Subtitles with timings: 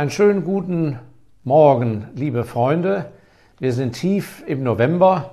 [0.00, 0.98] Einen schönen guten
[1.44, 3.12] Morgen, liebe Freunde.
[3.58, 5.32] Wir sind tief im November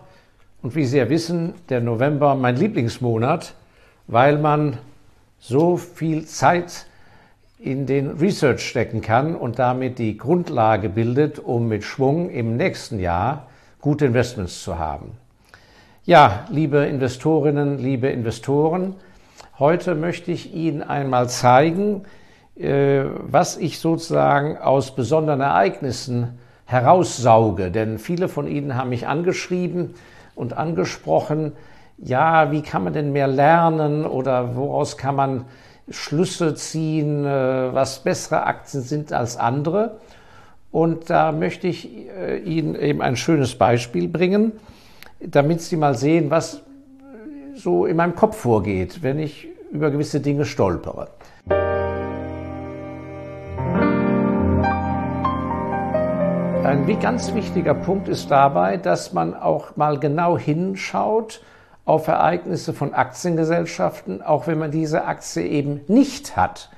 [0.61, 3.53] und wie Sie ja wissen, der November mein Lieblingsmonat,
[4.07, 4.77] weil man
[5.39, 6.85] so viel Zeit
[7.57, 12.99] in den Research stecken kann und damit die Grundlage bildet, um mit Schwung im nächsten
[12.99, 13.47] Jahr
[13.79, 15.11] gute Investments zu haben.
[16.03, 18.95] Ja, liebe Investorinnen, liebe Investoren,
[19.59, 22.03] heute möchte ich Ihnen einmal zeigen,
[22.59, 27.71] was ich sozusagen aus besonderen Ereignissen heraussauge.
[27.71, 29.93] Denn viele von Ihnen haben mich angeschrieben
[30.35, 31.53] und angesprochen,
[31.97, 35.45] ja, wie kann man denn mehr lernen oder woraus kann man
[35.89, 39.97] Schlüsse ziehen, äh, was bessere Aktien sind als andere.
[40.71, 44.51] Und da möchte ich äh, Ihnen eben ein schönes Beispiel bringen,
[45.19, 46.61] damit Sie mal sehen, was
[47.55, 51.07] so in meinem Kopf vorgeht, wenn ich über gewisse Dinge stolpere.
[56.77, 61.41] Ein ganz wichtiger Punkt ist dabei, dass man auch mal genau hinschaut
[61.85, 66.69] auf Ereignisse von Aktiengesellschaften, auch wenn man diese Aktie eben nicht hat.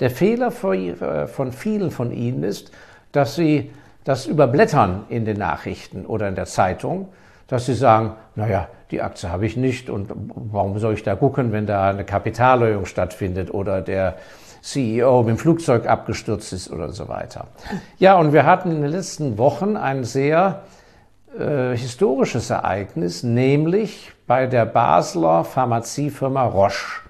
[0.00, 2.72] Der Fehler äh, von vielen von Ihnen ist,
[3.12, 3.70] dass sie
[4.04, 7.10] das überblättern in den Nachrichten oder in der Zeitung,
[7.46, 11.52] dass sie sagen, naja, die Aktie habe ich nicht und warum soll ich da gucken,
[11.52, 14.16] wenn da eine Kapitalerhöhung stattfindet oder der
[14.62, 17.48] CEO mit dem Flugzeug abgestürzt ist oder so weiter.
[17.98, 20.62] Ja, und wir hatten in den letzten Wochen ein sehr
[21.36, 27.02] äh, historisches Ereignis, nämlich bei der Basler Pharmaziefirma Roche.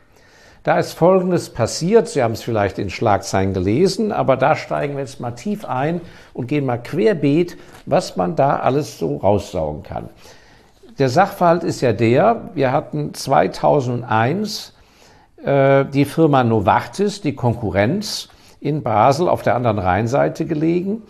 [0.62, 5.00] Da ist Folgendes passiert, Sie haben es vielleicht in Schlagzeilen gelesen, aber da steigen wir
[5.00, 6.00] jetzt mal tief ein
[6.32, 10.08] und gehen mal querbeet, was man da alles so raussaugen kann.
[10.98, 14.81] Der Sachverhalt ist ja der, wir hatten 2001 äh,
[15.44, 18.28] die Firma Novartis, die Konkurrenz
[18.60, 21.02] in Basel auf der anderen Rheinseite gelegen.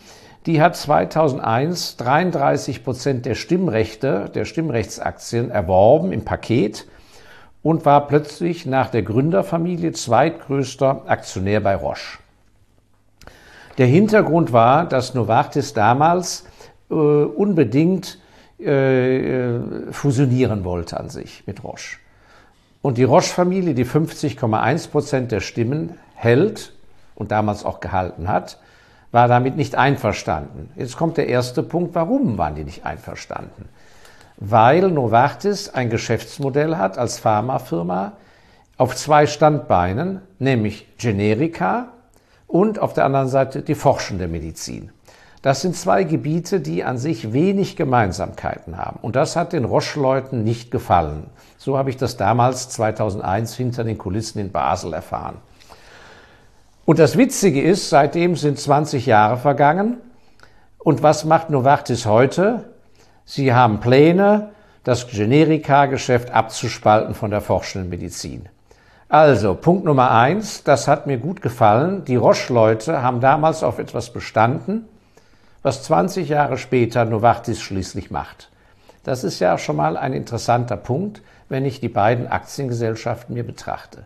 [0.47, 6.87] Die hat 2001 33 Prozent der Stimmrechte, der Stimmrechtsaktien erworben im Paket
[7.63, 12.19] und war plötzlich nach der Gründerfamilie zweitgrößter Aktionär bei Roche.
[13.79, 16.45] Der Hintergrund war, dass Novartis damals
[16.91, 18.19] äh, unbedingt
[18.59, 19.61] äh, äh
[19.93, 22.02] fusionieren wollte an sich mit Roche.
[22.83, 26.73] Und die Roche-Familie, die 50,1 Prozent der Stimmen hält
[27.15, 28.59] und damals auch gehalten hat,
[29.13, 30.71] war damit nicht einverstanden.
[30.75, 33.69] Jetzt kommt der erste Punkt, warum waren die nicht einverstanden?
[34.39, 38.13] Weil Novartis ein Geschäftsmodell hat als Pharmafirma
[38.79, 41.89] auf zwei Standbeinen, nämlich Generika
[42.49, 44.91] und auf der anderen Seite die forschende Medizin.
[45.43, 49.01] Das sind zwei Gebiete, die an sich wenig Gemeinsamkeiten haben.
[49.03, 51.27] Und das hat den Roche-Leuten nicht gefallen.
[51.59, 55.39] So habe ich das damals 2001 hinter den Kulissen in Basel erfahren.
[56.85, 59.97] Und das Witzige ist, seitdem sind 20 Jahre vergangen.
[60.79, 62.65] Und was macht Novartis heute?
[63.25, 64.51] Sie haben Pläne,
[64.85, 68.49] das Generika-Geschäft abzuspalten von der forschenden Medizin.
[69.09, 72.05] Also, Punkt Nummer eins, das hat mir gut gefallen.
[72.05, 74.89] Die Roche-Leute haben damals auf etwas bestanden,
[75.63, 78.51] was 20 Jahre später Novartis schließlich macht.
[79.05, 84.05] Das ist ja schon mal ein interessanter Punkt, wenn ich die beiden Aktiengesellschaften mir betrachte.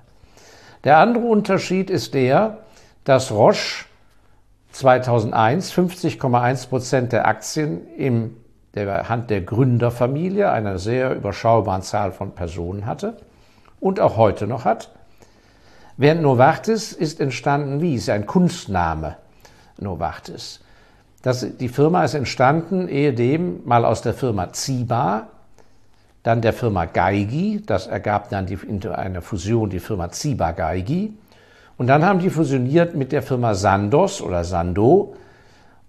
[0.84, 2.58] Der andere Unterschied ist der,
[3.04, 3.86] dass Roche
[4.72, 8.36] 2001 50,1 Prozent der Aktien in
[8.74, 13.16] der Hand der Gründerfamilie, einer sehr überschaubaren Zahl von Personen hatte
[13.80, 14.90] und auch heute noch hat.
[15.96, 17.94] Während Novartis ist entstanden wie?
[17.94, 19.16] Ist ein Kunstname
[19.78, 20.60] Novartis.
[21.26, 25.26] Das, die Firma ist entstanden ehedem mal aus der Firma Ziba,
[26.22, 28.56] dann der Firma Geigi, das ergab dann die,
[28.88, 31.14] eine Fusion die Firma Ziba Geigi.
[31.78, 35.16] Und dann haben die fusioniert mit der Firma Sandos oder Sando.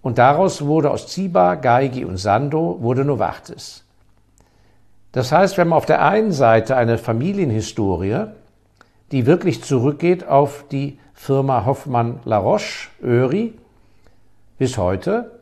[0.02, 3.84] Und daraus wurde aus Ziba, Geigi und Sando wurde Novartis.
[5.12, 8.24] Das heißt, wir haben auf der einen Seite eine Familienhistorie,
[9.12, 13.54] die wirklich zurückgeht auf die Firma Hoffmann La Roche, Öri,
[14.58, 15.37] bis heute.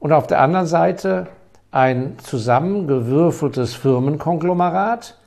[0.00, 1.26] Und auf der anderen Seite
[1.70, 5.18] ein zusammengewürfeltes Firmenkonglomerat.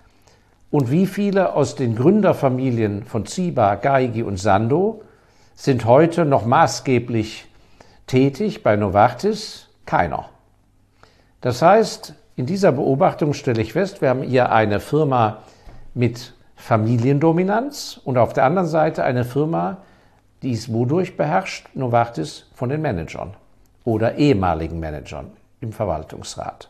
[0.72, 5.04] Und wie viele aus den Gründerfamilien von Ziba, Geigi und Sando
[5.54, 7.46] sind heute noch maßgeblich
[8.08, 9.70] tätig bei Novartis?
[9.86, 10.26] Keiner.
[11.42, 15.44] Das heißt, in dieser Beobachtung stelle ich fest, wir haben hier eine Firma
[15.94, 19.78] mit Familiendominanz und auf der anderen Seite eine Firma,
[20.42, 21.70] die ist wodurch beherrscht?
[21.76, 23.36] Novartis von den Managern
[23.84, 25.32] oder ehemaligen Managern
[25.62, 26.70] im Verwaltungsrat.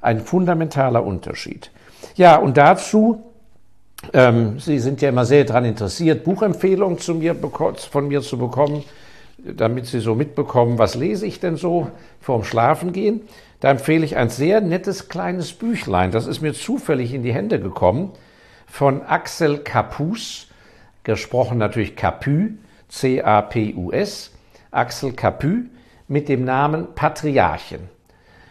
[0.00, 1.70] Ein fundamentaler Unterschied.
[2.16, 3.22] Ja, und dazu,
[4.12, 7.36] ähm, Sie sind ja immer sehr daran interessiert, Buchempfehlungen zu mir,
[7.90, 8.84] von mir zu bekommen.
[9.42, 11.90] damit Sie so mitbekommen, was lese ich denn so
[12.20, 13.22] vorm Schlafengehen,
[13.60, 16.10] da empfehle ich ein sehr nettes kleines Büchlein.
[16.10, 18.12] Das ist mir zufällig in die Hände gekommen
[18.66, 20.46] von Axel Capus,
[21.04, 22.50] gesprochen natürlich Capu,
[22.88, 24.32] C-A-P-U-S,
[24.70, 25.64] Axel Capu
[26.10, 27.88] mit dem Namen Patriarchen.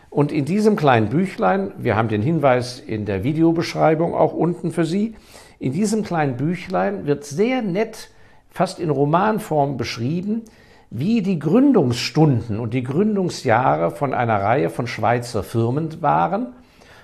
[0.10, 4.86] Und in diesem kleinen Büchlein, wir haben den Hinweis in der Videobeschreibung auch unten für
[4.86, 5.16] Sie,
[5.60, 8.12] in diesem kleinen Büchlein wird sehr nett,
[8.50, 10.44] fast in Romanform beschrieben,
[10.90, 16.54] wie die Gründungsstunden und die Gründungsjahre von einer Reihe von Schweizer Firmen waren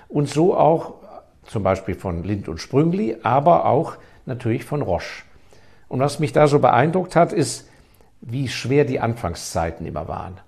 [0.08, 0.94] und so auch
[1.44, 5.22] zum Beispiel von Lind und Sprüngli, aber auch natürlich von Roche.
[5.88, 7.68] Und was mich da so beeindruckt hat, ist,
[8.22, 10.40] wie schwer die Anfangszeiten immer waren.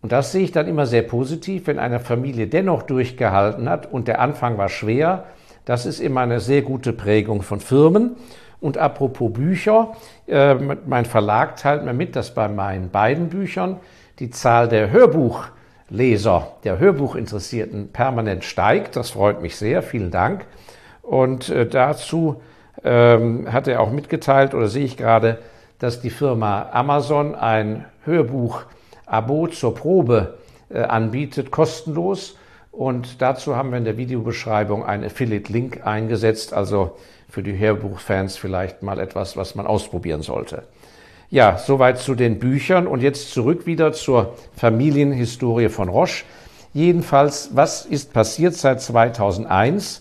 [0.00, 4.08] Und das sehe ich dann immer sehr positiv, wenn eine Familie dennoch durchgehalten hat und
[4.08, 5.24] der Anfang war schwer.
[5.64, 8.16] Das ist immer eine sehr gute Prägung von Firmen.
[8.60, 9.92] Und apropos Bücher,
[10.26, 13.76] äh, mein Verlag teilt mir mit, dass bei meinen beiden Büchern
[14.18, 18.96] die Zahl der Hörbuchleser, der Hörbuchinteressierten permanent steigt.
[18.96, 19.82] Das freut mich sehr.
[19.82, 20.46] Vielen Dank.
[21.02, 22.40] Und äh, dazu
[22.84, 25.38] ähm, hat er auch mitgeteilt oder sehe ich gerade,
[25.78, 27.84] dass die Firma Amazon ein
[29.08, 30.38] Hörbuch-Abo zur Probe
[30.68, 32.36] äh, anbietet, kostenlos.
[32.70, 36.96] Und dazu haben wir in der Videobeschreibung einen Affiliate-Link eingesetzt, also
[37.28, 40.62] für die Hörbuchfans vielleicht mal etwas, was man ausprobieren sollte.
[41.30, 46.24] Ja, soweit zu den Büchern und jetzt zurück wieder zur Familienhistorie von Roche.
[46.72, 50.00] Jedenfalls, was ist passiert seit 2001?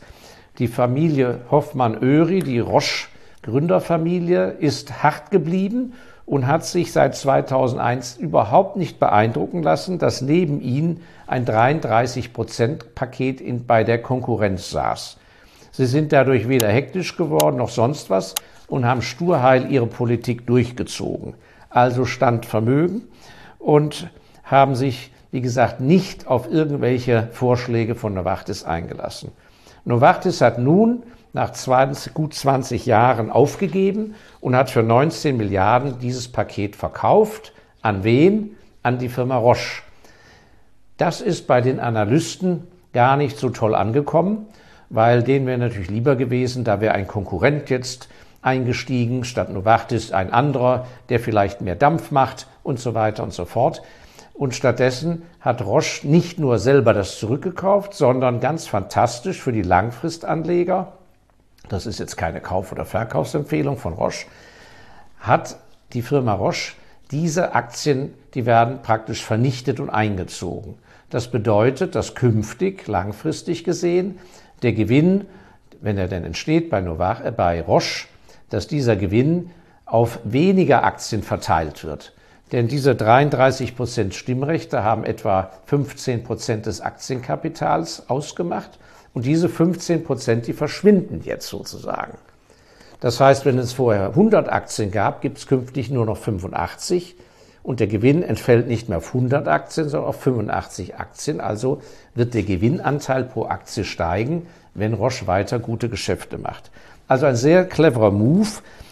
[0.59, 5.93] Die Familie Hoffmann-Öri, die Roche-Gründerfamilie, ist hart geblieben
[6.27, 13.85] und hat sich seit 2001 überhaupt nicht beeindrucken lassen, dass neben ihnen ein 33-Prozent-Paket bei
[13.85, 15.17] der Konkurrenz saß.
[15.71, 18.35] Sie sind dadurch weder hektisch geworden noch sonst was
[18.67, 21.35] und haben sturheil ihre Politik durchgezogen.
[21.69, 23.03] Also stand Vermögen
[23.57, 24.09] und
[24.43, 29.31] haben sich, wie gesagt, nicht auf irgendwelche Vorschläge von Novartis eingelassen.
[29.85, 31.03] Novartis hat nun
[31.33, 37.53] nach 20, gut 20 Jahren aufgegeben und hat für 19 Milliarden dieses Paket verkauft.
[37.81, 38.55] An wen?
[38.83, 39.83] An die Firma Roche.
[40.97, 42.63] Das ist bei den Analysten
[42.93, 44.47] gar nicht so toll angekommen,
[44.89, 48.09] weil denen wäre natürlich lieber gewesen, da wäre ein Konkurrent jetzt
[48.41, 53.45] eingestiegen, statt Novartis ein anderer, der vielleicht mehr Dampf macht und so weiter und so
[53.45, 53.83] fort.
[54.33, 60.93] Und stattdessen hat Roche nicht nur selber das zurückgekauft, sondern ganz fantastisch für die Langfristanleger,
[61.69, 64.27] das ist jetzt keine Kauf- oder Verkaufsempfehlung von Roche,
[65.19, 65.57] hat
[65.93, 66.73] die Firma Roche
[67.11, 70.75] diese Aktien, die werden praktisch vernichtet und eingezogen.
[71.09, 74.19] Das bedeutet, dass künftig, langfristig gesehen,
[74.61, 75.25] der Gewinn,
[75.79, 78.07] wenn er denn entsteht bei, Novach, äh, bei Roche,
[78.49, 79.51] dass dieser Gewinn
[79.85, 82.13] auf weniger Aktien verteilt wird.
[82.51, 88.79] Denn diese 33 Prozent Stimmrechte haben etwa 15 Prozent des Aktienkapitals ausgemacht.
[89.13, 92.17] Und diese 15 Prozent, die verschwinden jetzt sozusagen.
[92.99, 97.15] Das heißt, wenn es vorher 100 Aktien gab, gibt es künftig nur noch 85
[97.63, 101.41] und der Gewinn entfällt nicht mehr auf 100 Aktien, sondern auf 85 Aktien.
[101.41, 101.81] Also
[102.15, 106.71] wird der Gewinnanteil pro Aktie steigen, wenn Roche weiter gute Geschäfte macht.
[107.07, 108.47] Also ein sehr cleverer Move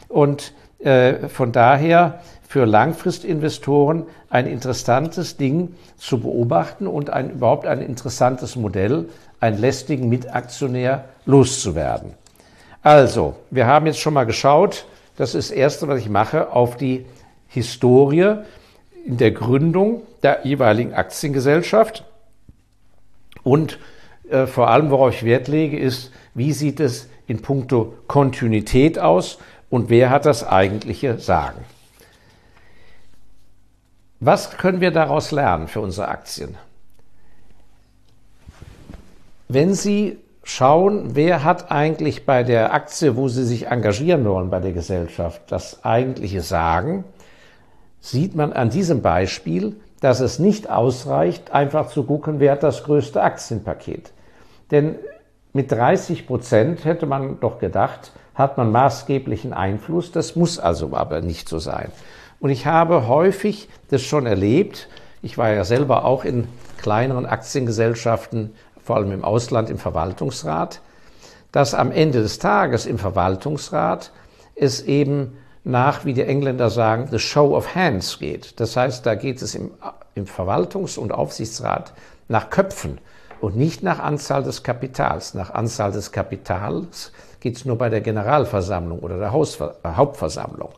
[0.10, 7.82] und äh, von daher für Langfristinvestoren ein interessantes Ding zu beobachten und ein, überhaupt ein
[7.82, 12.14] interessantes Modell, einen lästigen Mitaktionär loszuwerden.
[12.82, 14.86] Also, wir haben jetzt schon mal geschaut,
[15.18, 17.06] das ist das Erste, was ich mache, auf die
[17.48, 18.36] Historie
[19.06, 22.04] in der Gründung der jeweiligen Aktiengesellschaft
[23.44, 23.80] und
[24.30, 29.38] äh, vor allem, worauf ich Wert lege, ist, wie sieht es in puncto Kontinuität aus
[29.70, 31.64] und wer hat das eigentliche Sagen.
[34.26, 36.58] Was können wir daraus lernen für unsere Aktien?
[39.48, 44.60] Wenn Sie schauen, wer hat eigentlich bei der Aktie, wo Sie sich engagieren wollen bei
[44.60, 47.04] der Gesellschaft, das eigentliche Sagen,
[48.02, 52.84] sieht man an diesem Beispiel, dass es nicht ausreicht, einfach zu gucken, wer hat das
[52.84, 54.12] größte Aktienpaket.
[54.72, 54.96] Denn
[55.54, 60.12] mit 30 Prozent hätte man doch gedacht, hat man maßgeblichen Einfluss.
[60.12, 61.92] Das muss also aber nicht so sein.
[62.40, 64.88] Und ich habe häufig das schon erlebt.
[65.22, 70.82] Ich war ja selber auch in kleineren Aktiengesellschaften, vor allem im Ausland, im Verwaltungsrat,
[71.52, 74.12] dass am Ende des Tages im Verwaltungsrat
[74.56, 78.60] es eben nach, wie die Engländer sagen, the show of hands geht.
[78.60, 79.72] Das heißt, da geht es im,
[80.14, 81.94] im Verwaltungs- und Aufsichtsrat
[82.28, 83.00] nach Köpfen
[83.42, 85.34] und nicht nach Anzahl des Kapitals.
[85.34, 90.70] Nach Anzahl des Kapitals geht es nur bei der Generalversammlung oder der Hausver äh, Hauptversammlung.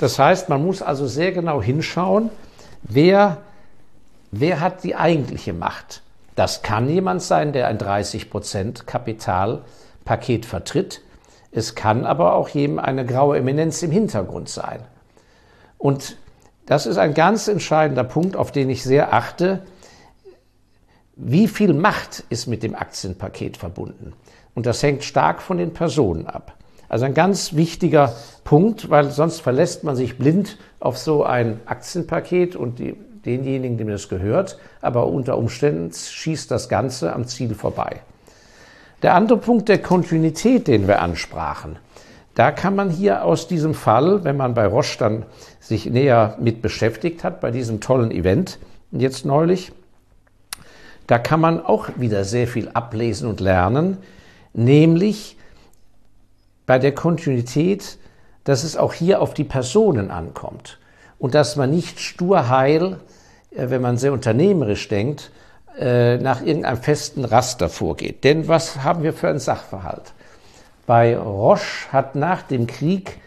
[0.00, 2.30] Das heißt, man muss also sehr genau hinschauen,
[2.80, 3.36] wer,
[4.30, 6.00] wer hat die eigentliche Macht.
[6.36, 11.02] Das kann jemand sein, der ein 30% Kapitalpaket vertritt.
[11.52, 14.80] Es kann aber auch jemand eine graue Eminenz im Hintergrund sein.
[15.76, 16.16] Und
[16.64, 19.64] das ist ein ganz entscheidender Punkt, auf den ich sehr achte.
[21.14, 24.14] Wie viel Macht ist mit dem Aktienpaket verbunden?
[24.54, 26.56] Und das hängt stark von den Personen ab.
[26.90, 32.56] Also ein ganz wichtiger Punkt, weil sonst verlässt man sich blind auf so ein Aktienpaket
[32.56, 38.00] und die, denjenigen, dem das gehört, aber unter Umständen schießt das Ganze am Ziel vorbei.
[39.02, 41.78] Der andere Punkt der Kontinuität, den wir ansprachen,
[42.34, 45.26] da kann man hier aus diesem Fall, wenn man bei Roche dann
[45.60, 48.58] sich näher mit beschäftigt hat, bei diesem tollen Event
[48.90, 49.70] jetzt neulich,
[51.06, 53.98] da kann man auch wieder sehr viel ablesen und lernen,
[54.54, 55.36] nämlich
[56.66, 57.98] bei der Kontinuität,
[58.44, 60.78] dass es auch hier auf die Personen ankommt
[61.18, 62.98] und dass man nicht stur heil,
[63.50, 65.30] äh, wenn man sehr unternehmerisch denkt,
[65.78, 68.24] äh, nach irgendeinem festen Raster vorgeht.
[68.24, 70.12] Denn was haben wir für einen Sachverhalt?
[70.86, 73.18] Bei Roche hat nach dem Krieg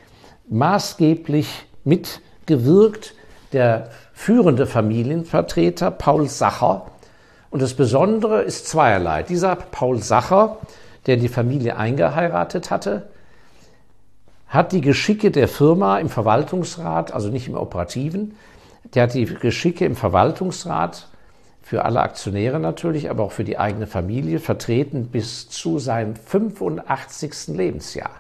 [0.50, 3.16] maßgeblich mitgewirkt
[3.54, 6.88] der führende Familienvertreter Paul Sacher.
[7.50, 9.24] Und das Besondere ist zweierlei.
[9.24, 10.58] Dieser Paul Sacher,
[11.06, 13.04] der die Familie eingeheiratet hatte,
[14.54, 18.36] hat die Geschicke der Firma im Verwaltungsrat, also nicht im operativen,
[18.94, 21.08] der hat die Geschicke im Verwaltungsrat
[21.64, 27.48] für alle Aktionäre natürlich, aber auch für die eigene Familie vertreten bis zu seinem 85.
[27.48, 28.12] Lebensjahr.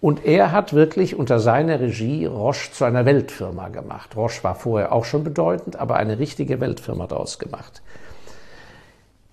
[0.00, 4.14] Und er hat wirklich unter seiner Regie Roche zu einer Weltfirma gemacht.
[4.14, 7.82] Roche war vorher auch schon bedeutend, aber eine richtige Weltfirma daraus gemacht.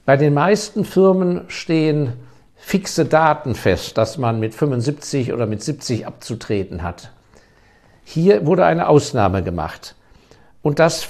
[0.06, 2.14] Bei den meisten Firmen stehen
[2.62, 7.12] fixe Daten fest, dass man mit 75 oder mit 70 abzutreten hat.
[8.06, 9.96] Hier wurde eine Ausnahme gemacht.
[10.62, 11.06] Und das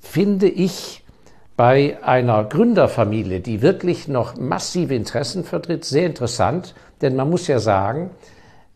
[0.00, 1.02] finde ich
[1.56, 6.74] bei einer Gründerfamilie, die wirklich noch massive Interessen vertritt, sehr interessant.
[7.02, 8.10] Denn man muss ja sagen,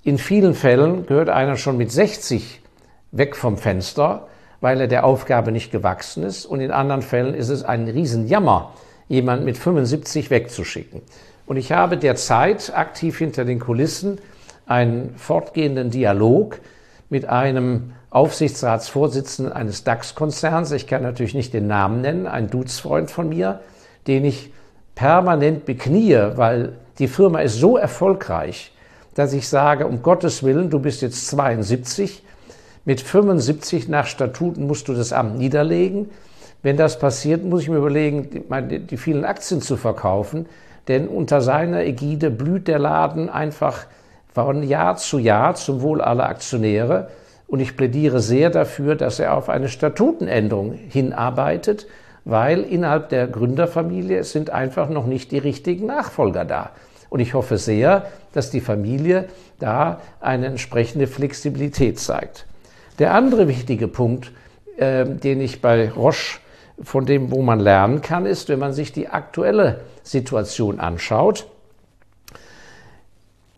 [0.03, 2.61] in vielen Fällen gehört einer schon mit 60
[3.13, 4.27] weg vom Fenster,
[4.61, 6.45] weil er der Aufgabe nicht gewachsen ist.
[6.45, 8.73] Und in anderen Fällen ist es ein Riesenjammer,
[9.09, 11.03] jemand mit 75 wegzuschicken.
[11.51, 14.19] Und ich habe derzeit aktiv hinter den Kulissen
[14.67, 16.61] einen fortgehenden Dialog
[17.09, 20.71] mit einem Aufsichtsratsvorsitzenden eines DAX-Konzerns.
[20.71, 23.63] Ich kann natürlich nicht den Namen nennen, ein Dudesfreund von mir,
[24.07, 24.53] den ich
[24.95, 28.71] permanent beknie, weil die Firma ist so erfolgreich,
[29.17, 32.23] dass ich sage, um Gottes Willen, du bist jetzt 72,
[32.85, 36.11] mit 75 nach Statuten musst du das Amt niederlegen.
[36.63, 38.45] Wenn das passiert, muss ich mir überlegen,
[38.89, 40.47] die vielen Aktien zu verkaufen
[40.91, 43.87] denn unter seiner Ägide blüht der Laden einfach
[44.35, 47.11] von Jahr zu Jahr zum Wohl aller Aktionäre.
[47.47, 51.87] Und ich plädiere sehr dafür, dass er auf eine Statutenänderung hinarbeitet,
[52.25, 56.71] weil innerhalb der Gründerfamilie sind einfach noch nicht die richtigen Nachfolger da.
[57.09, 59.27] Und ich hoffe sehr, dass die Familie
[59.61, 62.47] da eine entsprechende Flexibilität zeigt.
[62.99, 64.33] Der andere wichtige Punkt,
[64.77, 66.41] äh, den ich bei Roche
[66.83, 71.47] von dem, wo man lernen kann, ist, wenn man sich die aktuelle Situation anschaut.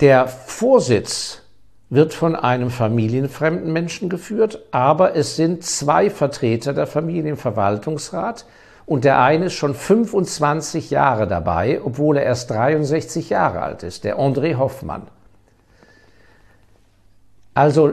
[0.00, 1.42] Der Vorsitz
[1.90, 8.46] wird von einem familienfremden Menschen geführt, aber es sind zwei Vertreter der Familie im Verwaltungsrat
[8.86, 14.04] und der eine ist schon 25 Jahre dabei, obwohl er erst 63 Jahre alt ist,
[14.04, 15.02] der André Hoffmann.
[17.54, 17.92] Also,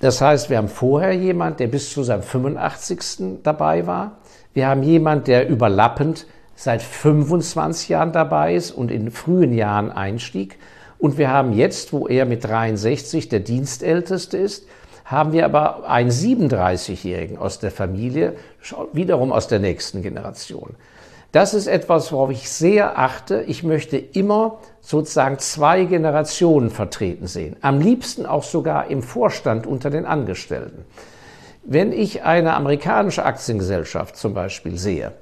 [0.00, 3.42] das heißt, wir haben vorher jemand, der bis zu seinem 85.
[3.42, 4.18] dabei war.
[4.54, 10.58] Wir haben jemand, der überlappend seit 25 Jahren dabei ist und in frühen Jahren einstieg.
[10.98, 14.66] Und wir haben jetzt, wo er mit 63 der Dienstälteste ist,
[15.04, 18.34] haben wir aber einen 37-Jährigen aus der Familie,
[18.92, 20.76] wiederum aus der nächsten Generation.
[21.32, 23.42] Das ist etwas, worauf ich sehr achte.
[23.48, 27.56] Ich möchte immer sozusagen zwei Generationen vertreten sehen.
[27.60, 30.84] Am liebsten auch sogar im Vorstand unter den Angestellten.
[31.66, 35.12] Wenn ich eine amerikanische Aktiengesellschaft zum Beispiel sehe,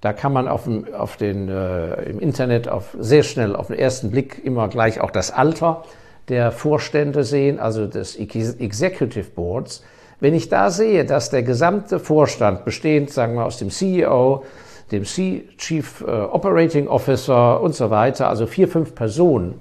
[0.00, 3.78] da kann man auf, dem, auf den, äh, im Internet auf, sehr schnell auf den
[3.78, 5.84] ersten Blick immer gleich auch das Alter
[6.28, 9.82] der Vorstände sehen, also des Executive Boards.
[10.20, 14.44] Wenn ich da sehe, dass der gesamte Vorstand bestehend, sagen wir, aus dem CEO,
[14.92, 19.60] dem Chief äh, Operating Officer und so weiter, also vier, fünf Personen,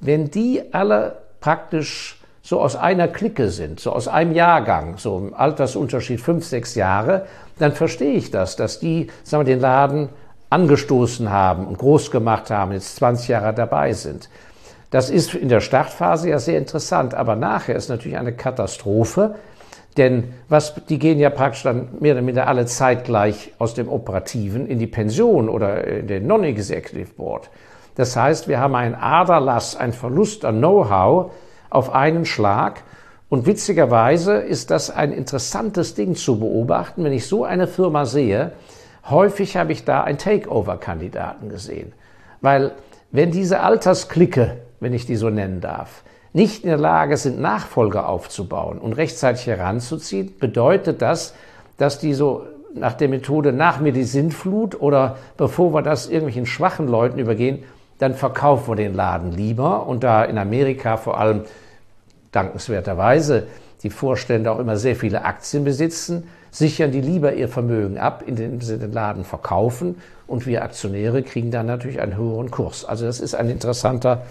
[0.00, 2.15] wenn die alle praktisch
[2.46, 7.26] so aus einer Clique sind, so aus einem Jahrgang, so im Altersunterschied fünf, sechs Jahre,
[7.58, 10.10] dann verstehe ich das, dass die, sagen wir, den Laden
[10.48, 14.30] angestoßen haben und groß gemacht haben, jetzt 20 Jahre dabei sind.
[14.92, 19.34] Das ist in der Startphase ja sehr interessant, aber nachher ist natürlich eine Katastrophe,
[19.96, 24.68] denn was, die gehen ja praktisch dann mehr oder minder alle zeitgleich aus dem Operativen
[24.68, 27.50] in die Pension oder in den Non-Executive Board.
[27.96, 31.32] Das heißt, wir haben einen Aderlass, einen Verlust an Know-how
[31.76, 32.82] auf einen Schlag.
[33.28, 38.52] Und witzigerweise ist das ein interessantes Ding zu beobachten, wenn ich so eine Firma sehe.
[39.08, 41.92] Häufig habe ich da einen Takeover-Kandidaten gesehen.
[42.40, 42.72] Weil
[43.12, 46.02] wenn diese Altersklicke, wenn ich die so nennen darf,
[46.32, 51.34] nicht in der Lage sind, Nachfolger aufzubauen und rechtzeitig heranzuziehen, bedeutet das,
[51.76, 56.46] dass die so nach der Methode nach mir die Sintflut oder bevor wir das irgendwelchen
[56.46, 57.64] schwachen Leuten übergehen,
[57.98, 59.86] dann verkaufen wir den Laden lieber.
[59.86, 61.44] Und da in Amerika vor allem
[62.32, 63.46] dankenswerterweise
[63.82, 68.60] die Vorstände auch immer sehr viele Aktien besitzen, sichern die lieber ihr Vermögen ab, indem
[68.60, 69.96] sie den Laden verkaufen.
[70.26, 72.84] Und wir Aktionäre kriegen dann natürlich einen höheren Kurs.
[72.84, 74.22] Also das ist ein interessanter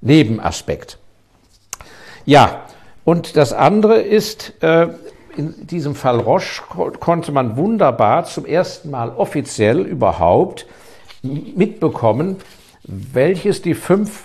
[0.00, 0.98] Nebenaspekt.
[2.24, 2.62] Ja,
[3.04, 4.88] und das andere ist, äh,
[5.36, 6.62] in diesem Fall Roche
[7.00, 10.66] konnte man wunderbar zum ersten Mal offiziell überhaupt
[11.22, 12.36] mitbekommen,
[12.84, 14.24] welches die fünf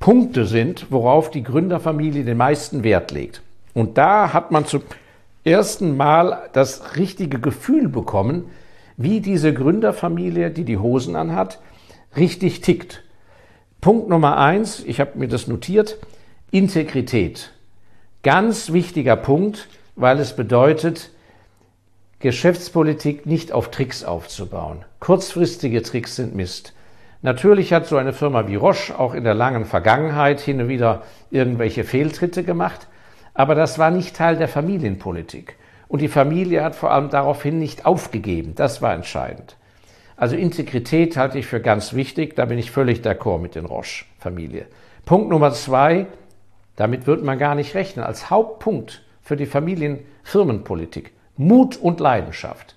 [0.00, 3.42] Punkte sind, worauf die Gründerfamilie den meisten Wert legt.
[3.74, 4.82] Und da hat man zum
[5.44, 8.44] ersten Mal das richtige Gefühl bekommen,
[8.96, 11.60] wie diese Gründerfamilie, die die Hosen anhat,
[12.16, 13.04] richtig tickt.
[13.80, 15.98] Punkt Nummer eins, ich habe mir das notiert,
[16.50, 17.52] Integrität.
[18.22, 21.10] Ganz wichtiger Punkt, weil es bedeutet,
[22.20, 24.84] Geschäftspolitik nicht auf Tricks aufzubauen.
[24.98, 26.72] Kurzfristige Tricks sind Mist.
[27.20, 31.02] Natürlich hat so eine Firma wie Roche auch in der langen Vergangenheit hin und wieder
[31.30, 32.86] irgendwelche Fehltritte gemacht,
[33.34, 35.56] aber das war nicht Teil der Familienpolitik.
[35.88, 38.54] Und die Familie hat vor allem daraufhin nicht aufgegeben.
[38.54, 39.56] Das war entscheidend.
[40.16, 42.36] Also Integrität halte ich für ganz wichtig.
[42.36, 44.66] Da bin ich völlig d'accord mit den Roche-Familie.
[45.06, 46.06] Punkt Nummer zwei,
[46.76, 48.04] damit wird man gar nicht rechnen.
[48.04, 51.12] Als Hauptpunkt für die Familienfirmenpolitik.
[51.36, 52.74] Mut und Leidenschaft.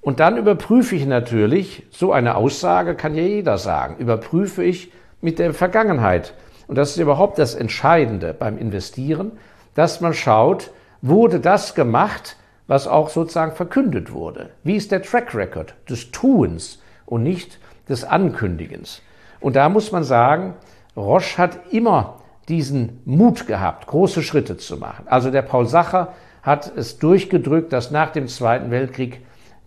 [0.00, 5.38] Und dann überprüfe ich natürlich, so eine Aussage kann ja jeder sagen, überprüfe ich mit
[5.38, 6.34] der Vergangenheit.
[6.66, 9.32] Und das ist überhaupt das Entscheidende beim Investieren,
[9.74, 10.70] dass man schaut,
[11.02, 12.36] wurde das gemacht,
[12.68, 14.50] was auch sozusagen verkündet wurde?
[14.62, 17.58] Wie ist der Track Record des Tuens und nicht
[17.88, 19.02] des Ankündigens?
[19.40, 20.54] Und da muss man sagen,
[20.96, 22.16] Roche hat immer
[22.48, 25.06] diesen Mut gehabt, große Schritte zu machen.
[25.08, 29.20] Also der Paul Sacher hat es durchgedrückt, dass nach dem Zweiten Weltkrieg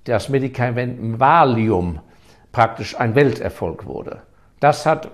[0.04, 2.00] das Medikament Valium
[2.52, 4.22] praktisch ein Welterfolg wurde.
[4.60, 5.10] Das hat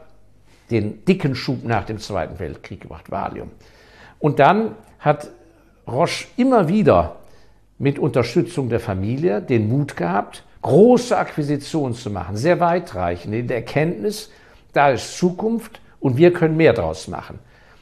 [0.71, 3.52] den dicken Schub nach dem Zweiten Weltkrieg gemacht, Valium.
[4.19, 5.30] Und dann hat
[5.88, 7.17] Roche immer wieder
[7.78, 13.58] mit Unterstützung der Familie den Mut gehabt, große Akquisitionen zu machen, sehr weitreichend in der
[13.58, 14.32] Erkenntnis,
[14.73, 17.39] da ist Zukunft und wir können mehr daraus machen.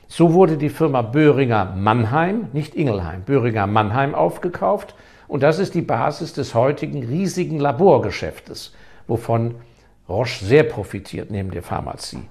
[0.08, 4.94] So wurde die Firma Böhringer Mannheim, nicht Ingelheim, Böhringer Mannheim aufgekauft.
[5.28, 8.74] Und das ist die Basis des heutigen riesigen Laborgeschäftes,
[9.08, 9.56] wovon
[10.08, 12.22] Roche sehr profitiert neben der Pharmazie.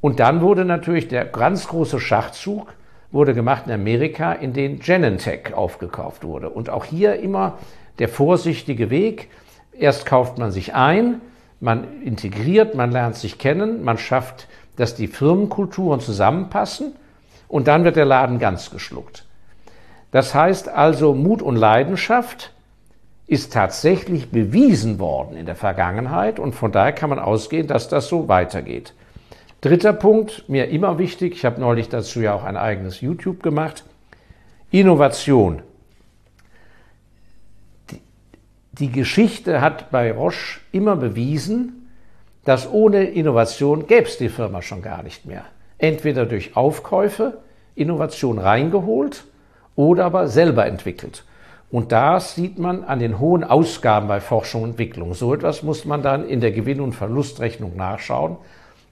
[0.00, 2.74] Und dann wurde natürlich der ganz große Schachzug
[3.10, 6.50] wurde gemacht in Amerika, in den Genentech aufgekauft wurde.
[6.50, 7.58] Und auch hier immer
[7.98, 9.30] der vorsichtige Weg.
[9.72, 11.20] Erst kauft man sich ein,
[11.60, 14.46] man integriert, man lernt sich kennen, man schafft
[14.78, 16.94] dass die Firmenkulturen zusammenpassen
[17.48, 19.26] und dann wird der Laden ganz geschluckt.
[20.10, 22.52] Das heißt also, Mut und Leidenschaft
[23.26, 28.08] ist tatsächlich bewiesen worden in der Vergangenheit und von daher kann man ausgehen, dass das
[28.08, 28.94] so weitergeht.
[29.60, 33.84] Dritter Punkt, mir immer wichtig, ich habe neulich dazu ja auch ein eigenes YouTube gemacht,
[34.70, 35.62] Innovation.
[38.72, 41.90] Die Geschichte hat bei Roche immer bewiesen,
[42.44, 45.44] dass ohne Innovation gäbe es die Firma schon gar nicht mehr.
[45.76, 47.38] Entweder durch Aufkäufe,
[47.74, 49.24] Innovation reingeholt
[49.78, 51.24] oder aber selber entwickelt.
[51.70, 55.14] Und da sieht man an den hohen Ausgaben bei Forschung und Entwicklung.
[55.14, 58.38] So etwas muss man dann in der Gewinn- und Verlustrechnung nachschauen,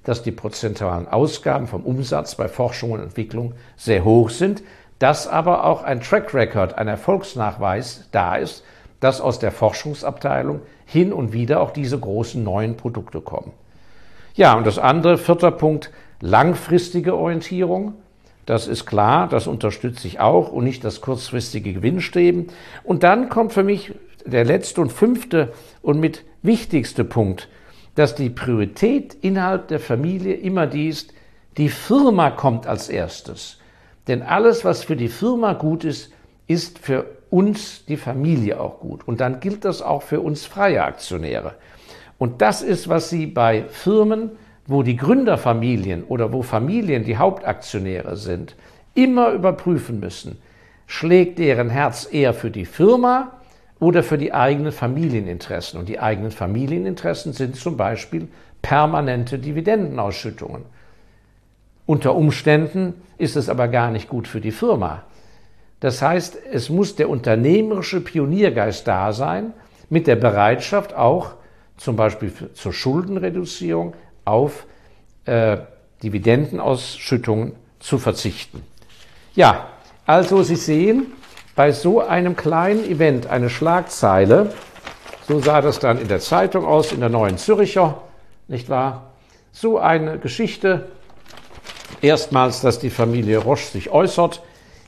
[0.05, 4.63] dass die prozentualen Ausgaben vom Umsatz bei Forschung und Entwicklung sehr hoch sind,
[5.01, 8.63] dass aber auch ein Track Record, ein Erfolgsnachweis da ist,
[9.01, 13.53] dass aus der Forschungsabteilung hin und wieder auch diese großen neuen Produkte kommen.
[14.35, 17.95] Ja, und das andere, vierter Punkt, langfristige Orientierung.
[18.47, 22.47] Das ist klar, das unterstütze ich auch und nicht das kurzfristige Gewinnstreben.
[22.85, 23.93] Und dann kommt für mich
[24.25, 27.49] der letzte und fünfte und mit wichtigste Punkt,
[27.97, 31.13] dass die Priorität innerhalb der Familie immer die ist,
[31.57, 33.59] die Firma kommt als erstes.
[34.07, 36.13] Denn alles, was für die Firma gut ist,
[36.47, 39.07] ist für uns die Familie auch gut.
[39.09, 41.55] Und dann gilt das auch für uns freie Aktionäre.
[42.19, 44.31] Und das ist, was Sie bei Firmen
[44.67, 48.57] wo die Gründerfamilien oder wo Familien die Hauptaktionäre sind,
[48.95, 50.39] immer überprüfen müssen,
[50.87, 53.33] schlägt deren Herz eher für die Firma
[53.79, 55.79] oder für die eigenen Familieninteressen.
[55.79, 58.29] Und die eigenen Familieninteressen sind zum Beispiel
[58.63, 60.63] permanente Dividendenausschüttungen.
[61.85, 65.05] Unter Umständen ist es aber gar nicht gut für die Firma.
[65.81, 69.53] Das heißt, es muss der unternehmerische Pioniergeist da sein,
[69.89, 71.35] mit der Bereitschaft auch
[71.77, 73.95] zum Beispiel zur Schuldenreduzierung
[74.27, 74.67] auf
[75.25, 75.57] äh,
[76.03, 78.63] Dividendenausschüttungen zu verzichten.
[79.35, 79.69] Ja,
[80.05, 81.13] also Sie sehen,
[81.55, 84.53] bei so einem kleinen Event eine Schlagzeile,
[85.27, 88.03] so sah das dann in der Zeitung aus, in der Neuen Züricher,
[88.47, 89.15] nicht wahr?
[89.53, 90.87] So eine Geschichte,
[92.03, 94.43] erstmals, dass die Familie Roche sich äußert,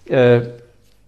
[0.06, 0.42] äh,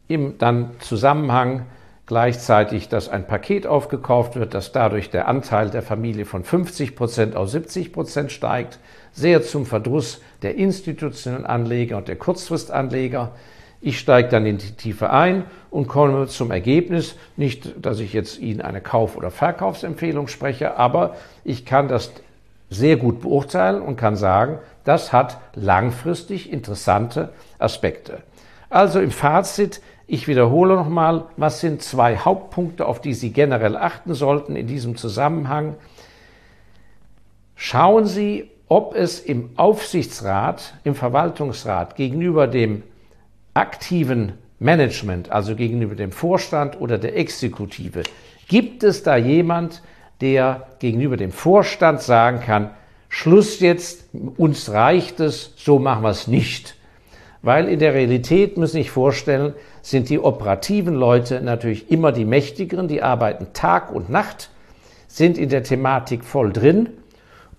[0.08, 1.66] im dann Zusammenhang
[2.10, 7.36] gleichzeitig, dass ein Paket aufgekauft wird, dass dadurch der Anteil der Familie von 50 Prozent
[7.36, 8.80] auf 70 Prozent steigt,
[9.12, 13.30] sehr zum Verdruss der institutionellen Anleger und der Kurzfristanleger.
[13.80, 18.40] Ich steige dann in die Tiefe ein und komme zum Ergebnis, nicht, dass ich jetzt
[18.40, 22.10] Ihnen eine Kauf- oder Verkaufsempfehlung spreche, aber ich kann das
[22.70, 27.28] sehr gut beurteilen und kann sagen, das hat langfristig interessante
[27.60, 28.18] Aspekte.
[28.68, 34.12] Also im Fazit, ich wiederhole nochmal, was sind zwei Hauptpunkte, auf die Sie generell achten
[34.14, 35.76] sollten in diesem Zusammenhang.
[37.54, 42.82] Schauen Sie, ob es im Aufsichtsrat, im Verwaltungsrat gegenüber dem
[43.54, 48.02] aktiven Management, also gegenüber dem Vorstand oder der Exekutive,
[48.48, 49.80] gibt es da jemand,
[50.20, 52.70] der gegenüber dem Vorstand sagen kann,
[53.08, 54.04] Schluss jetzt,
[54.36, 56.76] uns reicht es, so machen wir es nicht.
[57.42, 62.24] Weil in der Realität, müssen Sie sich vorstellen, sind die operativen Leute natürlich immer die
[62.24, 64.50] Mächtigeren, die arbeiten Tag und Nacht,
[65.08, 66.90] sind in der Thematik voll drin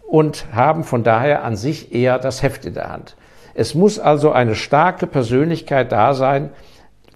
[0.01, 3.15] und haben von daher an sich eher das Heft in der Hand.
[3.53, 6.51] Es muss also eine starke Persönlichkeit da sein,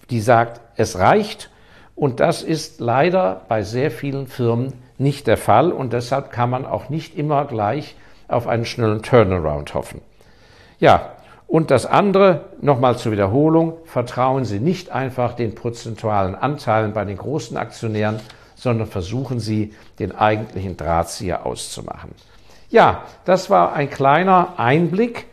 [0.09, 1.49] die sagt, es reicht.
[1.95, 5.71] Und das ist leider bei sehr vielen Firmen nicht der Fall.
[5.71, 7.95] Und deshalb kann man auch nicht immer gleich
[8.27, 10.01] auf einen schnellen Turnaround hoffen.
[10.79, 11.14] Ja,
[11.47, 17.17] und das andere, nochmal zur Wiederholung, vertrauen Sie nicht einfach den prozentualen Anteilen bei den
[17.17, 18.19] großen Aktionären,
[18.55, 22.11] sondern versuchen Sie, den eigentlichen Drahtzieher auszumachen.
[22.69, 25.27] Ja, das war ein kleiner Einblick,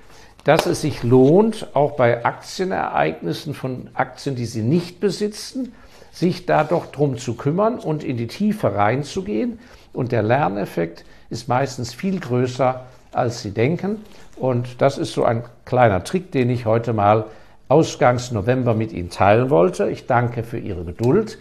[0.44, 5.72] dass es sich lohnt, auch bei Aktienereignissen von Aktien, die Sie nicht besitzen,
[6.10, 9.60] sich da doch drum zu kümmern und in die Tiefe reinzugehen.
[9.92, 14.04] Und der Lerneffekt ist meistens viel größer, als Sie denken.
[14.36, 17.26] Und das ist so ein kleiner Trick, den ich heute mal
[17.68, 19.88] ausgangs November mit Ihnen teilen wollte.
[19.88, 21.38] Ich danke für Ihre Geduld.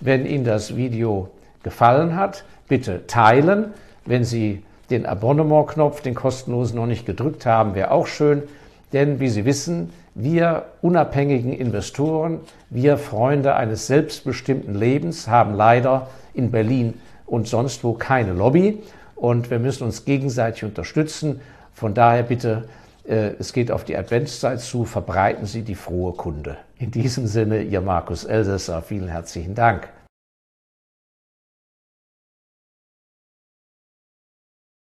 [0.00, 1.30] Wenn Ihnen das Video
[1.62, 3.72] gefallen hat, bitte teilen.
[4.04, 8.42] Wenn Sie den Abonnement-Knopf, den kostenlosen, noch nicht gedrückt haben, wäre auch schön.
[8.92, 16.50] Denn wie Sie wissen, wir unabhängigen Investoren, wir Freunde eines selbstbestimmten Lebens haben leider in
[16.50, 16.94] Berlin
[17.26, 18.82] und sonst wo keine Lobby
[19.20, 21.40] und wir müssen uns gegenseitig unterstützen.
[21.74, 22.68] Von daher bitte,
[23.06, 26.56] äh, es geht auf die Adventszeit zu, verbreiten Sie die frohe Kunde.
[26.78, 29.88] In diesem Sinne, Ihr Markus Elsässer, vielen herzlichen Dank.